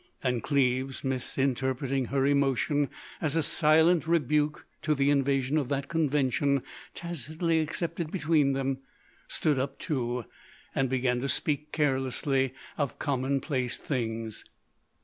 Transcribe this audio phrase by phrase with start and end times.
[0.23, 2.89] And Cleves, misinterpreting her emotion
[3.21, 6.63] as a silent rebuke to the invasion of that convention
[6.95, 8.79] tacitly accepted between them,
[9.27, 10.25] stood up, too,
[10.73, 14.43] and began to speak carelessly of commonplace things.